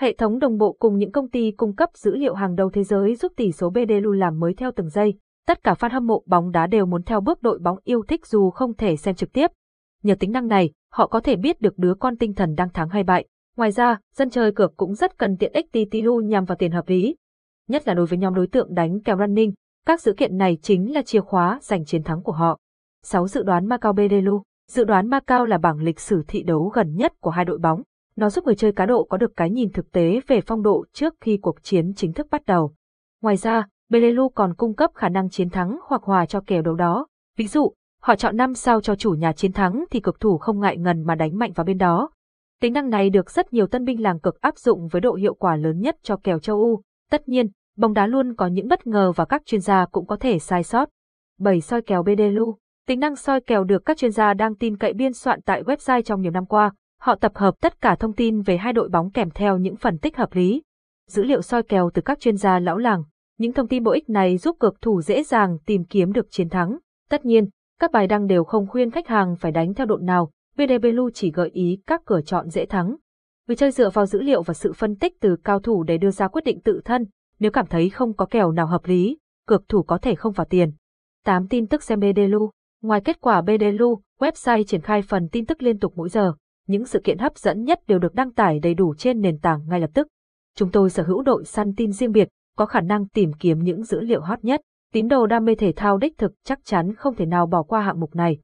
Hệ 0.00 0.14
thống 0.14 0.38
đồng 0.38 0.58
bộ 0.58 0.76
cùng 0.78 0.98
những 0.98 1.12
công 1.12 1.30
ty 1.30 1.50
cung 1.50 1.74
cấp 1.76 1.90
dữ 1.94 2.16
liệu 2.16 2.34
hàng 2.34 2.54
đầu 2.54 2.70
thế 2.70 2.84
giới 2.84 3.14
giúp 3.14 3.32
tỷ 3.36 3.52
số 3.52 3.70
BDLU 3.70 4.12
làm 4.12 4.40
mới 4.40 4.54
theo 4.54 4.70
từng 4.76 4.88
giây. 4.88 5.14
Tất 5.46 5.64
cả 5.64 5.74
fan 5.78 5.90
hâm 5.92 6.06
mộ 6.06 6.22
bóng 6.26 6.50
đá 6.50 6.66
đều 6.66 6.86
muốn 6.86 7.02
theo 7.02 7.20
bước 7.20 7.42
đội 7.42 7.58
bóng 7.58 7.78
yêu 7.84 8.02
thích 8.08 8.26
dù 8.26 8.50
không 8.50 8.74
thể 8.74 8.96
xem 8.96 9.14
trực 9.14 9.32
tiếp. 9.32 9.50
Nhờ 10.02 10.14
tính 10.20 10.32
năng 10.32 10.48
này, 10.48 10.70
họ 10.92 11.06
có 11.06 11.20
thể 11.20 11.36
biết 11.36 11.60
được 11.60 11.78
đứa 11.78 11.94
con 11.94 12.16
tinh 12.16 12.34
thần 12.34 12.54
đang 12.54 12.70
thắng 12.70 12.88
hay 12.88 13.02
bại. 13.02 13.26
Ngoài 13.56 13.70
ra, 13.70 13.98
dân 14.14 14.30
chơi 14.30 14.52
cược 14.52 14.76
cũng 14.76 14.94
rất 14.94 15.18
cần 15.18 15.36
tiện 15.36 15.52
ích 15.52 15.66
TTU 15.72 16.20
nhằm 16.20 16.44
vào 16.44 16.56
tiền 16.56 16.72
hợp 16.72 16.88
lý. 16.88 17.16
Nhất 17.68 17.88
là 17.88 17.94
đối 17.94 18.06
với 18.06 18.18
nhóm 18.18 18.34
đối 18.34 18.46
tượng 18.46 18.74
đánh 18.74 19.00
kèo 19.02 19.16
running, 19.18 19.52
các 19.86 20.00
sự 20.00 20.12
kiện 20.12 20.36
này 20.36 20.58
chính 20.62 20.94
là 20.94 21.02
chìa 21.02 21.20
khóa 21.20 21.58
giành 21.62 21.84
chiến 21.84 22.02
thắng 22.02 22.22
của 22.22 22.32
họ. 22.32 22.58
6. 23.02 23.28
Dự 23.28 23.42
đoán 23.42 23.66
Macau 23.66 23.92
Bedelu 23.92 24.42
Dự 24.70 24.84
đoán 24.84 25.10
Macau 25.10 25.46
là 25.46 25.58
bảng 25.58 25.78
lịch 25.78 26.00
sử 26.00 26.22
thị 26.28 26.42
đấu 26.42 26.68
gần 26.74 26.94
nhất 26.96 27.12
của 27.20 27.30
hai 27.30 27.44
đội 27.44 27.58
bóng. 27.58 27.82
Nó 28.16 28.30
giúp 28.30 28.44
người 28.44 28.54
chơi 28.54 28.72
cá 28.72 28.86
độ 28.86 29.04
có 29.04 29.16
được 29.16 29.32
cái 29.36 29.50
nhìn 29.50 29.72
thực 29.72 29.92
tế 29.92 30.20
về 30.26 30.40
phong 30.40 30.62
độ 30.62 30.84
trước 30.92 31.14
khi 31.20 31.36
cuộc 31.42 31.62
chiến 31.62 31.94
chính 31.94 32.12
thức 32.12 32.26
bắt 32.30 32.46
đầu. 32.46 32.74
Ngoài 33.22 33.36
ra, 33.36 33.66
Belelu 33.88 34.28
còn 34.28 34.54
cung 34.54 34.74
cấp 34.74 34.90
khả 34.94 35.08
năng 35.08 35.30
chiến 35.30 35.50
thắng 35.50 35.78
hoặc 35.88 36.02
hòa 36.02 36.26
cho 36.26 36.40
kèo 36.46 36.62
đấu 36.62 36.74
đó. 36.74 37.06
Ví 37.36 37.46
dụ, 37.46 37.72
họ 38.02 38.16
chọn 38.16 38.36
5 38.36 38.54
sao 38.54 38.80
cho 38.80 38.94
chủ 38.94 39.10
nhà 39.10 39.32
chiến 39.32 39.52
thắng 39.52 39.84
thì 39.90 40.00
cực 40.00 40.20
thủ 40.20 40.38
không 40.38 40.60
ngại 40.60 40.76
ngần 40.76 41.02
mà 41.02 41.14
đánh 41.14 41.38
mạnh 41.38 41.52
vào 41.52 41.64
bên 41.64 41.78
đó. 41.78 42.10
Tính 42.60 42.72
năng 42.72 42.90
này 42.90 43.10
được 43.10 43.30
rất 43.30 43.52
nhiều 43.52 43.66
tân 43.66 43.84
binh 43.84 44.02
làng 44.02 44.20
cực 44.20 44.40
áp 44.40 44.58
dụng 44.58 44.88
với 44.88 45.00
độ 45.00 45.14
hiệu 45.14 45.34
quả 45.34 45.56
lớn 45.56 45.80
nhất 45.80 45.96
cho 46.02 46.16
kèo 46.16 46.38
châu 46.38 46.56
U. 46.56 46.82
Tất 47.10 47.28
nhiên, 47.28 47.46
bóng 47.76 47.92
đá 47.92 48.06
luôn 48.06 48.34
có 48.34 48.46
những 48.46 48.68
bất 48.68 48.86
ngờ 48.86 49.12
và 49.16 49.24
các 49.24 49.42
chuyên 49.46 49.60
gia 49.60 49.86
cũng 49.86 50.06
có 50.06 50.16
thể 50.16 50.38
sai 50.38 50.62
sót. 50.62 50.88
7 51.38 51.60
soi 51.60 51.82
kèo 51.82 52.02
BDLU, 52.02 52.56
Tính 52.86 53.00
năng 53.00 53.16
soi 53.16 53.40
kèo 53.40 53.64
được 53.64 53.84
các 53.84 53.96
chuyên 53.96 54.10
gia 54.10 54.34
đang 54.34 54.54
tin 54.54 54.76
cậy 54.76 54.92
biên 54.92 55.12
soạn 55.12 55.42
tại 55.42 55.62
website 55.62 56.02
trong 56.02 56.20
nhiều 56.20 56.30
năm 56.30 56.46
qua. 56.46 56.72
Họ 57.00 57.14
tập 57.14 57.32
hợp 57.34 57.54
tất 57.60 57.80
cả 57.80 57.94
thông 57.94 58.12
tin 58.12 58.42
về 58.42 58.56
hai 58.56 58.72
đội 58.72 58.88
bóng 58.88 59.10
kèm 59.10 59.30
theo 59.30 59.58
những 59.58 59.76
phân 59.76 59.98
tích 59.98 60.16
hợp 60.16 60.34
lý. 60.34 60.62
Dữ 61.08 61.22
liệu 61.22 61.42
soi 61.42 61.62
kèo 61.62 61.90
từ 61.94 62.02
các 62.02 62.20
chuyên 62.20 62.36
gia 62.36 62.58
lão 62.58 62.78
làng. 62.78 63.02
Những 63.38 63.52
thông 63.52 63.68
tin 63.68 63.82
bổ 63.82 63.90
ích 63.90 64.10
này 64.10 64.36
giúp 64.36 64.56
cực 64.60 64.80
thủ 64.80 65.02
dễ 65.02 65.22
dàng 65.22 65.58
tìm 65.66 65.84
kiếm 65.84 66.12
được 66.12 66.26
chiến 66.30 66.48
thắng. 66.48 66.78
Tất 67.10 67.24
nhiên, 67.24 67.48
các 67.80 67.92
bài 67.92 68.06
đăng 68.06 68.26
đều 68.26 68.44
không 68.44 68.66
khuyên 68.66 68.90
khách 68.90 69.08
hàng 69.08 69.36
phải 69.36 69.52
đánh 69.52 69.74
theo 69.74 69.86
đội 69.86 70.02
nào, 70.02 70.30
VDBLU 70.56 71.10
chỉ 71.10 71.30
gợi 71.30 71.50
ý 71.52 71.78
các 71.86 72.02
cửa 72.04 72.20
chọn 72.20 72.50
dễ 72.50 72.66
thắng. 72.66 72.96
Vì 73.48 73.56
chơi 73.56 73.70
dựa 73.70 73.90
vào 73.90 74.06
dữ 74.06 74.22
liệu 74.22 74.42
và 74.42 74.54
sự 74.54 74.72
phân 74.72 74.96
tích 74.96 75.20
từ 75.20 75.36
cao 75.44 75.60
thủ 75.60 75.82
để 75.82 75.98
đưa 75.98 76.10
ra 76.10 76.28
quyết 76.28 76.44
định 76.44 76.60
tự 76.60 76.80
thân, 76.84 77.06
nếu 77.38 77.50
cảm 77.50 77.66
thấy 77.66 77.90
không 77.90 78.14
có 78.16 78.26
kèo 78.26 78.52
nào 78.52 78.66
hợp 78.66 78.84
lý, 78.84 79.18
cược 79.46 79.68
thủ 79.68 79.82
có 79.82 79.98
thể 79.98 80.14
không 80.14 80.32
vào 80.32 80.44
tiền. 80.50 80.72
8 81.24 81.48
tin 81.48 81.66
tức 81.66 81.82
xem 81.82 82.00
BDLU 82.00 82.50
Ngoài 82.82 83.00
kết 83.04 83.20
quả 83.20 83.42
BDLU, 83.42 84.00
website 84.20 84.64
triển 84.64 84.80
khai 84.80 85.02
phần 85.02 85.28
tin 85.32 85.46
tức 85.46 85.62
liên 85.62 85.78
tục 85.78 85.92
mỗi 85.96 86.08
giờ. 86.08 86.32
Những 86.66 86.84
sự 86.84 87.00
kiện 87.04 87.18
hấp 87.18 87.38
dẫn 87.38 87.64
nhất 87.64 87.80
đều 87.86 87.98
được 87.98 88.14
đăng 88.14 88.32
tải 88.32 88.58
đầy 88.58 88.74
đủ 88.74 88.94
trên 88.94 89.20
nền 89.20 89.38
tảng 89.38 89.68
ngay 89.68 89.80
lập 89.80 89.90
tức. 89.94 90.06
Chúng 90.56 90.70
tôi 90.70 90.90
sở 90.90 91.02
hữu 91.02 91.22
đội 91.22 91.44
săn 91.44 91.74
tin 91.74 91.92
riêng 91.92 92.12
biệt, 92.12 92.28
có 92.56 92.66
khả 92.66 92.80
năng 92.80 93.08
tìm 93.08 93.32
kiếm 93.32 93.58
những 93.58 93.84
dữ 93.84 94.00
liệu 94.00 94.20
hot 94.20 94.44
nhất. 94.44 94.60
Tín 94.92 95.08
đồ 95.08 95.26
đam 95.26 95.44
mê 95.44 95.54
thể 95.54 95.72
thao 95.76 95.98
đích 95.98 96.18
thực 96.18 96.32
chắc 96.44 96.64
chắn 96.64 96.94
không 96.94 97.14
thể 97.14 97.26
nào 97.26 97.46
bỏ 97.46 97.62
qua 97.62 97.80
hạng 97.80 98.00
mục 98.00 98.14
này. 98.14 98.38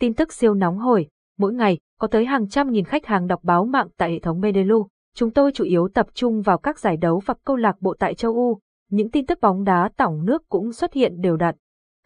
Tin 0.00 0.14
tức 0.14 0.32
siêu 0.32 0.54
nóng 0.54 0.78
hổi, 0.78 1.08
mỗi 1.38 1.54
ngày 1.54 1.78
có 1.98 2.08
tới 2.08 2.24
hàng 2.24 2.48
trăm 2.48 2.70
nghìn 2.70 2.84
khách 2.84 3.06
hàng 3.06 3.26
đọc 3.26 3.40
báo 3.42 3.64
mạng 3.64 3.88
tại 3.96 4.10
hệ 4.10 4.18
thống 4.18 4.40
Medelu. 4.40 4.88
Chúng 5.14 5.30
tôi 5.30 5.52
chủ 5.54 5.64
yếu 5.64 5.88
tập 5.94 6.06
trung 6.14 6.42
vào 6.42 6.58
các 6.58 6.78
giải 6.78 6.96
đấu 6.96 7.22
và 7.26 7.34
câu 7.44 7.56
lạc 7.56 7.76
bộ 7.80 7.94
tại 7.98 8.14
châu 8.14 8.34
Âu. 8.34 8.60
Những 8.90 9.10
tin 9.10 9.26
tức 9.26 9.38
bóng 9.40 9.64
đá 9.64 9.90
tổng 9.96 10.24
nước 10.24 10.48
cũng 10.48 10.72
xuất 10.72 10.92
hiện 10.92 11.20
đều 11.20 11.36
đặn. 11.36 11.54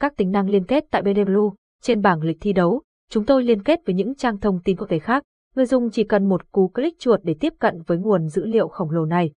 Các 0.00 0.16
tính 0.16 0.30
năng 0.30 0.50
liên 0.50 0.64
kết 0.64 0.84
tại 0.90 1.02
Medelu 1.02 1.54
trên 1.82 2.02
bảng 2.02 2.22
lịch 2.22 2.36
thi 2.40 2.52
đấu, 2.52 2.82
chúng 3.10 3.24
tôi 3.26 3.44
liên 3.44 3.62
kết 3.62 3.80
với 3.86 3.94
những 3.94 4.14
trang 4.14 4.38
thông 4.38 4.60
tin 4.64 4.76
quốc 4.76 4.86
tế 4.86 4.98
khác. 4.98 5.22
Người 5.56 5.66
dùng 5.66 5.90
chỉ 5.90 6.04
cần 6.04 6.28
một 6.28 6.52
cú 6.52 6.68
click 6.68 6.98
chuột 6.98 7.20
để 7.22 7.34
tiếp 7.40 7.52
cận 7.58 7.82
với 7.86 7.98
nguồn 7.98 8.28
dữ 8.28 8.44
liệu 8.46 8.68
khổng 8.68 8.90
lồ 8.90 9.04
này. 9.04 9.32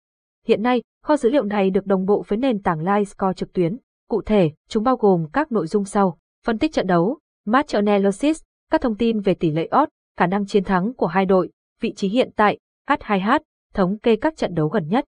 Hiện 0.48 0.62
nay, 0.62 0.82
kho 1.04 1.18
dữ 1.18 1.30
liệu 1.30 1.44
này 1.44 1.70
được 1.70 1.86
đồng 1.86 2.06
bộ 2.06 2.24
với 2.28 2.38
nền 2.38 2.62
tảng 2.62 2.80
LiveScore 2.80 3.34
trực 3.34 3.54
tuyến. 3.54 3.78
Cụ 4.10 4.22
thể, 4.22 4.52
chúng 4.70 4.84
bao 4.84 4.96
gồm 4.96 5.26
các 5.34 5.52
nội 5.52 5.68
dung 5.68 5.86
sau: 5.86 6.18
phân 6.46 6.60
tích 6.60 6.74
trận 6.74 6.88
đấu, 6.88 7.20
match 7.46 7.76
analysis, 7.76 8.42
các 8.74 8.82
thông 8.82 8.96
tin 8.96 9.20
về 9.20 9.34
tỷ 9.34 9.52
lệ 9.52 9.70
odd, 9.82 9.90
khả 10.18 10.28
năng 10.28 10.46
chiến 10.46 10.64
thắng 10.64 10.94
của 10.94 11.08
hai 11.08 11.26
đội, 11.26 11.52
vị 11.82 11.94
trí 11.94 12.10
hiện 12.10 12.30
tại, 12.36 12.60
H2H, 12.88 13.40
thống 13.74 14.00
kê 14.00 14.16
các 14.16 14.38
trận 14.38 14.54
đấu 14.54 14.68
gần 14.68 14.88
nhất. 14.88 15.06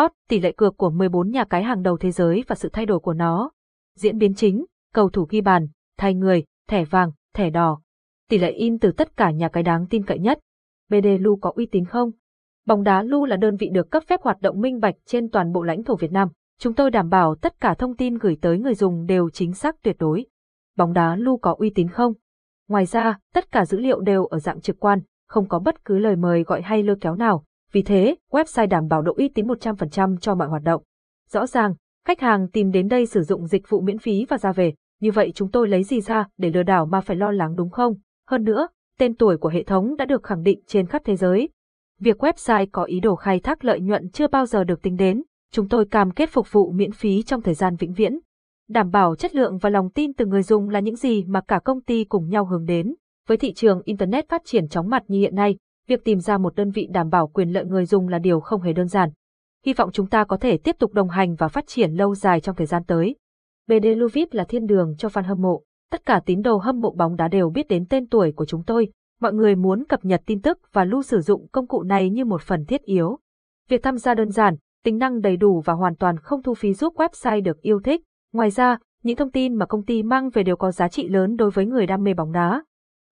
Odd, 0.00 0.12
tỷ 0.28 0.40
lệ 0.40 0.52
cược 0.52 0.76
của 0.76 0.90
14 0.90 1.30
nhà 1.30 1.44
cái 1.44 1.62
hàng 1.62 1.82
đầu 1.82 1.96
thế 1.96 2.10
giới 2.10 2.44
và 2.48 2.54
sự 2.54 2.68
thay 2.72 2.86
đổi 2.86 2.98
của 2.98 3.12
nó. 3.12 3.50
Diễn 3.98 4.18
biến 4.18 4.34
chính, 4.34 4.64
cầu 4.94 5.10
thủ 5.10 5.26
ghi 5.30 5.40
bàn, 5.40 5.68
thay 5.98 6.14
người, 6.14 6.44
thẻ 6.68 6.84
vàng, 6.84 7.12
thẻ 7.34 7.50
đỏ. 7.50 7.80
Tỷ 8.28 8.38
lệ 8.38 8.50
in 8.50 8.78
từ 8.78 8.92
tất 8.92 9.16
cả 9.16 9.30
nhà 9.30 9.48
cái 9.48 9.62
đáng 9.62 9.86
tin 9.90 10.04
cậy 10.04 10.18
nhất. 10.18 10.38
BD 10.88 11.06
Lu 11.20 11.36
có 11.36 11.52
uy 11.56 11.66
tín 11.66 11.84
không? 11.84 12.10
Bóng 12.66 12.82
đá 12.82 13.02
Lu 13.02 13.24
là 13.24 13.36
đơn 13.36 13.56
vị 13.56 13.68
được 13.72 13.90
cấp 13.90 14.02
phép 14.06 14.20
hoạt 14.22 14.40
động 14.40 14.60
minh 14.60 14.80
bạch 14.80 14.94
trên 15.06 15.30
toàn 15.30 15.52
bộ 15.52 15.62
lãnh 15.62 15.84
thổ 15.84 15.96
Việt 15.96 16.12
Nam. 16.12 16.28
Chúng 16.58 16.74
tôi 16.74 16.90
đảm 16.90 17.08
bảo 17.08 17.34
tất 17.34 17.60
cả 17.60 17.74
thông 17.74 17.96
tin 17.96 18.18
gửi 18.18 18.38
tới 18.40 18.58
người 18.58 18.74
dùng 18.74 19.06
đều 19.06 19.30
chính 19.30 19.54
xác 19.54 19.82
tuyệt 19.82 19.96
đối. 19.98 20.26
Bóng 20.76 20.92
đá 20.92 21.16
Lu 21.16 21.36
có 21.36 21.54
uy 21.58 21.70
tín 21.70 21.88
không? 21.88 22.12
Ngoài 22.68 22.86
ra, 22.86 23.18
tất 23.34 23.52
cả 23.52 23.64
dữ 23.64 23.78
liệu 23.78 24.00
đều 24.00 24.26
ở 24.26 24.38
dạng 24.38 24.60
trực 24.60 24.80
quan, 24.80 25.00
không 25.28 25.48
có 25.48 25.58
bất 25.58 25.84
cứ 25.84 25.98
lời 25.98 26.16
mời 26.16 26.42
gọi 26.42 26.62
hay 26.62 26.82
lôi 26.82 26.96
kéo 27.00 27.16
nào. 27.16 27.44
Vì 27.72 27.82
thế, 27.82 28.16
website 28.30 28.68
đảm 28.68 28.88
bảo 28.88 29.02
độ 29.02 29.14
uy 29.16 29.28
tín 29.28 29.46
100% 29.46 30.16
cho 30.16 30.34
mọi 30.34 30.48
hoạt 30.48 30.62
động. 30.62 30.82
Rõ 31.28 31.46
ràng, 31.46 31.74
khách 32.06 32.20
hàng 32.20 32.48
tìm 32.48 32.70
đến 32.70 32.88
đây 32.88 33.06
sử 33.06 33.22
dụng 33.22 33.46
dịch 33.46 33.68
vụ 33.68 33.80
miễn 33.80 33.98
phí 33.98 34.26
và 34.28 34.38
ra 34.38 34.52
về, 34.52 34.74
như 35.00 35.10
vậy 35.10 35.32
chúng 35.34 35.50
tôi 35.50 35.68
lấy 35.68 35.82
gì 35.82 36.00
ra 36.00 36.28
để 36.38 36.50
lừa 36.50 36.62
đảo 36.62 36.86
mà 36.86 37.00
phải 37.00 37.16
lo 37.16 37.30
lắng 37.30 37.56
đúng 37.56 37.70
không? 37.70 37.94
Hơn 38.28 38.44
nữa, 38.44 38.68
tên 38.98 39.14
tuổi 39.14 39.36
của 39.36 39.48
hệ 39.48 39.62
thống 39.62 39.96
đã 39.96 40.04
được 40.04 40.22
khẳng 40.22 40.42
định 40.42 40.60
trên 40.66 40.86
khắp 40.86 41.02
thế 41.04 41.16
giới. 41.16 41.48
Việc 42.00 42.24
website 42.24 42.66
có 42.72 42.84
ý 42.84 43.00
đồ 43.00 43.16
khai 43.16 43.40
thác 43.40 43.64
lợi 43.64 43.80
nhuận 43.80 44.10
chưa 44.10 44.28
bao 44.28 44.46
giờ 44.46 44.64
được 44.64 44.82
tính 44.82 44.96
đến, 44.96 45.22
chúng 45.52 45.68
tôi 45.68 45.84
cam 45.84 46.10
kết 46.10 46.30
phục 46.30 46.52
vụ 46.52 46.72
miễn 46.72 46.92
phí 46.92 47.22
trong 47.22 47.42
thời 47.42 47.54
gian 47.54 47.76
vĩnh 47.76 47.92
viễn. 47.92 48.18
Đảm 48.72 48.90
bảo 48.90 49.14
chất 49.14 49.34
lượng 49.34 49.58
và 49.58 49.70
lòng 49.70 49.90
tin 49.90 50.12
từ 50.12 50.26
người 50.26 50.42
dùng 50.42 50.68
là 50.68 50.80
những 50.80 50.96
gì 50.96 51.24
mà 51.24 51.40
cả 51.40 51.60
công 51.64 51.80
ty 51.80 52.04
cùng 52.04 52.28
nhau 52.28 52.44
hướng 52.44 52.64
đến. 52.64 52.94
Với 53.28 53.36
thị 53.36 53.52
trường 53.52 53.80
Internet 53.84 54.28
phát 54.28 54.42
triển 54.44 54.68
chóng 54.68 54.88
mặt 54.88 55.02
như 55.08 55.18
hiện 55.18 55.34
nay, 55.34 55.56
việc 55.88 56.04
tìm 56.04 56.20
ra 56.20 56.38
một 56.38 56.54
đơn 56.54 56.70
vị 56.70 56.88
đảm 56.90 57.08
bảo 57.10 57.26
quyền 57.26 57.48
lợi 57.48 57.64
người 57.64 57.86
dùng 57.86 58.08
là 58.08 58.18
điều 58.18 58.40
không 58.40 58.62
hề 58.62 58.72
đơn 58.72 58.88
giản. 58.88 59.10
Hy 59.66 59.72
vọng 59.72 59.90
chúng 59.92 60.06
ta 60.06 60.24
có 60.24 60.36
thể 60.36 60.56
tiếp 60.56 60.76
tục 60.78 60.92
đồng 60.92 61.08
hành 61.08 61.34
và 61.34 61.48
phát 61.48 61.64
triển 61.66 61.92
lâu 61.92 62.14
dài 62.14 62.40
trong 62.40 62.56
thời 62.56 62.66
gian 62.66 62.82
tới. 62.84 63.16
BD 63.68 63.86
Luvip 63.96 64.28
là 64.32 64.44
thiên 64.44 64.66
đường 64.66 64.94
cho 64.98 65.08
fan 65.08 65.22
hâm 65.22 65.42
mộ. 65.42 65.62
Tất 65.90 66.06
cả 66.06 66.20
tín 66.26 66.42
đồ 66.42 66.56
hâm 66.56 66.80
mộ 66.80 66.90
bóng 66.90 67.16
đá 67.16 67.28
đều 67.28 67.50
biết 67.50 67.68
đến 67.68 67.84
tên 67.90 68.06
tuổi 68.06 68.32
của 68.32 68.44
chúng 68.44 68.62
tôi. 68.66 68.88
Mọi 69.20 69.32
người 69.32 69.54
muốn 69.54 69.84
cập 69.84 70.04
nhật 70.04 70.22
tin 70.26 70.42
tức 70.42 70.58
và 70.72 70.84
lưu 70.84 71.02
sử 71.02 71.20
dụng 71.20 71.48
công 71.52 71.66
cụ 71.66 71.82
này 71.82 72.10
như 72.10 72.24
một 72.24 72.42
phần 72.42 72.64
thiết 72.64 72.82
yếu. 72.82 73.18
Việc 73.68 73.82
tham 73.82 73.98
gia 73.98 74.14
đơn 74.14 74.30
giản, 74.30 74.56
tính 74.84 74.98
năng 74.98 75.20
đầy 75.20 75.36
đủ 75.36 75.60
và 75.64 75.72
hoàn 75.72 75.96
toàn 75.96 76.18
không 76.18 76.42
thu 76.42 76.54
phí 76.54 76.74
giúp 76.74 76.94
website 76.96 77.42
được 77.42 77.60
yêu 77.60 77.80
thích. 77.84 78.02
Ngoài 78.32 78.50
ra, 78.50 78.78
những 79.02 79.16
thông 79.16 79.30
tin 79.30 79.54
mà 79.54 79.66
công 79.66 79.84
ty 79.84 80.02
mang 80.02 80.30
về 80.30 80.42
đều 80.42 80.56
có 80.56 80.72
giá 80.72 80.88
trị 80.88 81.08
lớn 81.08 81.36
đối 81.36 81.50
với 81.50 81.66
người 81.66 81.86
đam 81.86 82.02
mê 82.02 82.14
bóng 82.14 82.32
đá. 82.32 82.64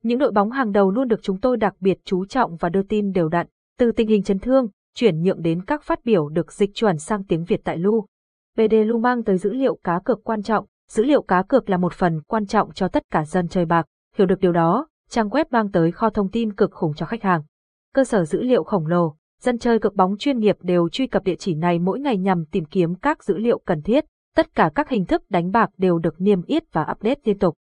Những 0.03 0.19
đội 0.19 0.33
bóng 0.33 0.51
hàng 0.51 0.73
đầu 0.73 0.91
luôn 0.91 1.09
được 1.09 1.23
chúng 1.23 1.41
tôi 1.41 1.57
đặc 1.57 1.75
biệt 1.81 1.99
chú 2.05 2.27
trọng 2.27 2.57
và 2.57 2.69
đưa 2.69 2.83
tin 2.83 3.13
đều 3.13 3.29
đặn, 3.29 3.47
từ 3.79 3.93
tình 3.93 4.09
hình 4.09 4.23
chấn 4.23 4.39
thương, 4.39 4.69
chuyển 4.95 5.23
nhượng 5.23 5.43
đến 5.43 5.65
các 5.65 5.83
phát 5.83 6.05
biểu 6.05 6.29
được 6.29 6.53
dịch 6.53 6.71
chuẩn 6.75 6.99
sang 6.99 7.25
tiếng 7.25 7.45
Việt 7.45 7.61
tại 7.65 7.79
Lu. 7.79 8.07
BD 8.57 8.75
mang 9.01 9.25
tới 9.25 9.39
dữ 9.39 9.53
liệu 9.53 9.79
cá 9.85 10.01
cược 10.05 10.25
quan 10.25 10.43
trọng, 10.43 10.67
dữ 10.89 11.05
liệu 11.05 11.23
cá 11.23 11.43
cược 11.43 11.71
là 11.71 11.77
một 11.77 11.93
phần 11.93 12.21
quan 12.23 12.47
trọng 12.47 12.73
cho 12.73 12.89
tất 12.89 13.03
cả 13.11 13.25
dân 13.25 13.49
chơi 13.49 13.65
bạc. 13.65 13.87
Hiểu 14.17 14.27
được 14.27 14.41
điều 14.41 14.53
đó, 14.53 14.89
trang 15.11 15.29
web 15.29 15.45
mang 15.51 15.73
tới 15.73 15.93
kho 15.93 16.11
thông 16.11 16.31
tin 16.31 16.55
cực 16.55 16.73
khủng 16.73 16.95
cho 16.97 17.07
khách 17.07 17.23
hàng. 17.23 17.43
Cơ 17.95 18.05
sở 18.05 18.25
dữ 18.25 18.43
liệu 18.43 18.65
khổng 18.65 18.87
lồ, 18.87 19.15
dân 19.41 19.59
chơi 19.59 19.79
cực 19.79 19.95
bóng 19.95 20.17
chuyên 20.19 20.39
nghiệp 20.39 20.57
đều 20.61 20.89
truy 20.89 21.07
cập 21.07 21.25
địa 21.25 21.37
chỉ 21.39 21.55
này 21.55 21.79
mỗi 21.79 22.01
ngày 22.01 22.17
nhằm 22.17 22.45
tìm 22.45 22.65
kiếm 22.65 22.95
các 22.95 23.25
dữ 23.25 23.39
liệu 23.39 23.59
cần 23.59 23.83
thiết. 23.83 24.05
Tất 24.37 24.55
cả 24.55 24.71
các 24.75 24.89
hình 24.89 25.05
thức 25.05 25.23
đánh 25.31 25.51
bạc 25.51 25.71
đều 25.79 25.99
được 25.99 26.21
niêm 26.21 26.43
yết 26.43 26.73
và 26.73 26.83
update 26.83 27.21
liên 27.25 27.39
tục. 27.39 27.55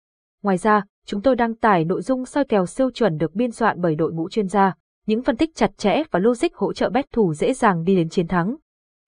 Ngoài 0.44 0.58
ra, 0.58 0.84
chúng 1.06 1.22
tôi 1.22 1.36
đăng 1.36 1.56
tải 1.56 1.86
nội 1.86 2.02
dung 2.02 2.26
soi 2.26 2.46
kèo 2.46 2.66
siêu 2.66 2.92
chuẩn 2.92 3.18
được 3.18 3.36
biên 3.36 3.52
soạn 3.52 3.82
bởi 3.82 3.96
đội 3.96 4.14
ngũ 4.14 4.30
chuyên 4.30 4.48
gia, 4.48 4.74
những 5.08 5.24
phân 5.24 5.38
tích 5.38 5.56
chặt 5.56 5.78
chẽ 5.78 6.04
và 6.12 6.20
logic 6.20 6.56
hỗ 6.56 6.74
trợ 6.74 6.90
bet 6.90 7.12
thủ 7.12 7.34
dễ 7.34 7.54
dàng 7.54 7.84
đi 7.84 7.96
đến 7.96 8.10
chiến 8.10 8.28
thắng. 8.28 8.56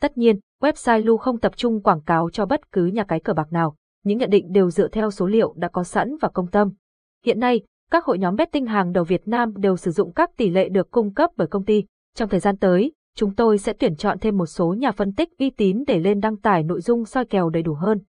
Tất 0.02 0.18
nhiên, 0.18 0.40
website 0.62 1.06
Lu 1.06 1.18
không 1.18 1.40
tập 1.40 1.58
trung 1.58 1.84
quảng 1.84 2.02
cáo 2.02 2.30
cho 2.30 2.46
bất 2.46 2.72
cứ 2.72 2.86
nhà 2.86 3.04
cái 3.04 3.20
cờ 3.20 3.34
bạc 3.34 3.48
nào, 3.52 3.76
những 4.04 4.18
nhận 4.18 4.30
định 4.30 4.52
đều 4.52 4.70
dựa 4.70 4.88
theo 4.88 5.12
số 5.12 5.28
liệu 5.28 5.54
đã 5.58 5.68
có 5.68 5.84
sẵn 5.84 6.18
và 6.22 6.30
công 6.30 6.48
tâm. 6.48 6.72
Hiện 7.26 7.40
nay, 7.40 7.62
các 7.92 8.06
hội 8.06 8.20
nhóm 8.20 8.36
betting 8.36 8.66
hàng 8.66 8.92
đầu 8.92 9.04
Việt 9.04 9.28
Nam 9.28 9.54
đều 9.58 9.78
sử 9.78 9.92
dụng 9.92 10.14
các 10.14 10.30
tỷ 10.38 10.50
lệ 10.50 10.70
được 10.70 10.92
cung 10.92 11.14
cấp 11.14 11.30
bởi 11.38 11.48
công 11.48 11.66
ty. 11.66 11.84
Trong 12.16 12.30
thời 12.30 12.40
gian 12.40 12.58
tới, 12.58 12.92
chúng 13.16 13.36
tôi 13.36 13.58
sẽ 13.58 13.74
tuyển 13.74 13.96
chọn 13.96 14.20
thêm 14.20 14.38
một 14.38 14.46
số 14.46 14.74
nhà 14.74 14.92
phân 14.92 15.14
tích 15.14 15.30
uy 15.40 15.50
tín 15.50 15.84
để 15.88 16.00
lên 16.00 16.20
đăng 16.20 16.38
tải 16.38 16.64
nội 16.64 16.82
dung 16.82 17.06
soi 17.06 17.26
kèo 17.26 17.50
đầy 17.50 17.64
đủ 17.64 17.74
hơn. 17.74 18.02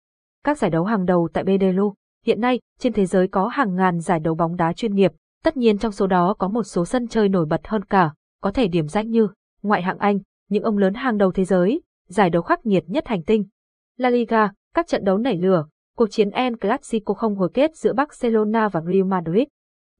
Các 0.43 0.57
giải 0.57 0.71
đấu 0.71 0.83
hàng 0.83 1.05
đầu 1.05 1.29
tại 1.33 1.43
BDLU 1.43 1.93
Hiện 2.25 2.41
nay, 2.41 2.59
trên 2.79 2.93
thế 2.93 3.05
giới 3.05 3.27
có 3.27 3.47
hàng 3.47 3.75
ngàn 3.75 3.99
giải 3.99 4.19
đấu 4.19 4.35
bóng 4.35 4.55
đá 4.55 4.73
chuyên 4.73 4.95
nghiệp, 4.95 5.11
tất 5.43 5.57
nhiên 5.57 5.77
trong 5.77 5.91
số 5.91 6.07
đó 6.07 6.33
có 6.39 6.47
một 6.47 6.63
số 6.63 6.85
sân 6.85 7.07
chơi 7.07 7.29
nổi 7.29 7.45
bật 7.45 7.67
hơn 7.67 7.83
cả, 7.83 8.13
có 8.41 8.51
thể 8.51 8.67
điểm 8.67 8.87
danh 8.87 9.09
như 9.09 9.27
ngoại 9.61 9.81
hạng 9.81 9.97
Anh, 9.97 10.19
những 10.49 10.63
ông 10.63 10.77
lớn 10.77 10.93
hàng 10.93 11.17
đầu 11.17 11.31
thế 11.31 11.45
giới, 11.45 11.81
giải 12.07 12.29
đấu 12.29 12.41
khắc 12.41 12.65
nghiệt 12.65 12.83
nhất 12.87 13.07
hành 13.07 13.23
tinh. 13.23 13.45
La 13.97 14.09
Liga, 14.09 14.51
các 14.73 14.87
trận 14.87 15.03
đấu 15.03 15.17
nảy 15.17 15.37
lửa, 15.37 15.65
cuộc 15.97 16.11
chiến 16.11 16.29
El 16.29 16.53
Clasico 16.55 17.13
không 17.13 17.35
hồi 17.35 17.49
kết 17.53 17.75
giữa 17.75 17.93
Barcelona 17.93 18.69
và 18.69 18.81
Real 18.81 19.03
Madrid. 19.03 19.47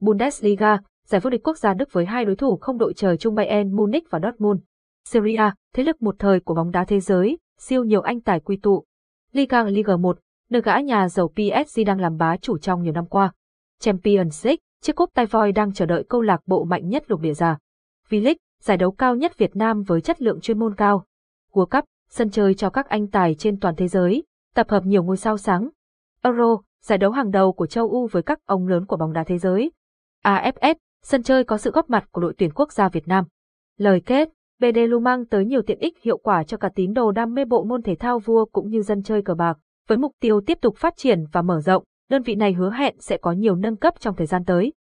Bundesliga, 0.00 0.78
giải 1.06 1.20
vô 1.20 1.30
địch 1.30 1.42
quốc 1.44 1.58
gia 1.58 1.74
Đức 1.74 1.92
với 1.92 2.06
hai 2.06 2.24
đối 2.24 2.36
thủ 2.36 2.56
không 2.60 2.78
đội 2.78 2.92
trời 2.96 3.16
chung 3.16 3.34
Bayern 3.34 3.76
Munich 3.76 4.04
và 4.10 4.20
Dortmund. 4.22 4.60
Serie 5.04 5.36
A, 5.36 5.54
thế 5.74 5.82
lực 5.82 6.02
một 6.02 6.14
thời 6.18 6.40
của 6.40 6.54
bóng 6.54 6.70
đá 6.70 6.84
thế 6.84 7.00
giới, 7.00 7.38
siêu 7.58 7.84
nhiều 7.84 8.00
anh 8.00 8.20
tài 8.20 8.40
quy 8.40 8.56
tụ. 8.56 8.84
Liga 9.32 9.62
Liga 9.62 9.96
1, 9.96 10.18
nơi 10.50 10.62
gã 10.62 10.80
nhà 10.80 11.08
giàu 11.08 11.28
PSG 11.28 11.80
đang 11.86 12.00
làm 12.00 12.16
bá 12.16 12.36
chủ 12.36 12.58
trong 12.58 12.82
nhiều 12.82 12.92
năm 12.92 13.06
qua. 13.06 13.32
Champions 13.80 14.46
League, 14.46 14.58
chiếc 14.82 14.96
cúp 14.96 15.10
tay 15.14 15.26
voi 15.26 15.52
đang 15.52 15.72
chờ 15.72 15.86
đợi 15.86 16.04
câu 16.08 16.20
lạc 16.20 16.40
bộ 16.46 16.64
mạnh 16.64 16.88
nhất 16.88 17.10
lục 17.10 17.20
địa 17.20 17.34
già. 17.34 17.58
V-League, 18.08 18.34
giải 18.62 18.76
đấu 18.76 18.90
cao 18.90 19.16
nhất 19.16 19.38
Việt 19.38 19.56
Nam 19.56 19.82
với 19.82 20.00
chất 20.00 20.22
lượng 20.22 20.40
chuyên 20.40 20.58
môn 20.58 20.74
cao. 20.74 21.04
World 21.52 21.66
Cup, 21.66 21.84
sân 22.10 22.30
chơi 22.30 22.54
cho 22.54 22.70
các 22.70 22.88
anh 22.88 23.06
tài 23.06 23.34
trên 23.34 23.60
toàn 23.60 23.74
thế 23.76 23.88
giới, 23.88 24.24
tập 24.54 24.66
hợp 24.70 24.86
nhiều 24.86 25.02
ngôi 25.02 25.16
sao 25.16 25.38
sáng. 25.38 25.68
Euro, 26.22 26.58
giải 26.82 26.98
đấu 26.98 27.10
hàng 27.10 27.30
đầu 27.30 27.52
của 27.52 27.66
châu 27.66 27.90
Âu 27.90 28.08
với 28.12 28.22
các 28.22 28.38
ông 28.46 28.68
lớn 28.68 28.86
của 28.86 28.96
bóng 28.96 29.12
đá 29.12 29.24
thế 29.24 29.38
giới. 29.38 29.70
AFF, 30.24 30.74
sân 31.02 31.22
chơi 31.22 31.44
có 31.44 31.58
sự 31.58 31.70
góp 31.70 31.90
mặt 31.90 32.08
của 32.10 32.20
đội 32.20 32.34
tuyển 32.38 32.50
quốc 32.54 32.72
gia 32.72 32.88
Việt 32.88 33.08
Nam. 33.08 33.24
Lời 33.76 34.02
kết, 34.06 34.28
BD 34.60 34.78
mang 35.02 35.26
tới 35.26 35.44
nhiều 35.44 35.62
tiện 35.62 35.78
ích 35.78 36.02
hiệu 36.02 36.18
quả 36.18 36.44
cho 36.44 36.56
cả 36.56 36.68
tín 36.74 36.92
đồ 36.92 37.12
đam 37.12 37.34
mê 37.34 37.44
bộ 37.44 37.64
môn 37.64 37.82
thể 37.82 37.94
thao 37.94 38.18
vua 38.18 38.44
cũng 38.44 38.68
như 38.68 38.82
dân 38.82 39.02
chơi 39.02 39.22
cờ 39.22 39.34
bạc. 39.34 39.58
Với 39.88 39.98
mục 39.98 40.12
tiêu 40.20 40.40
tiếp 40.46 40.58
tục 40.60 40.76
phát 40.76 40.96
triển 40.96 41.24
và 41.32 41.42
mở 41.42 41.60
rộng, 41.60 41.84
đơn 42.10 42.22
vị 42.22 42.34
này 42.34 42.52
hứa 42.52 42.70
hẹn 42.70 42.94
sẽ 42.98 43.16
có 43.16 43.32
nhiều 43.32 43.56
nâng 43.56 43.76
cấp 43.76 43.94
trong 44.00 44.16
thời 44.16 44.26
gian 44.26 44.44
tới. 44.44 44.72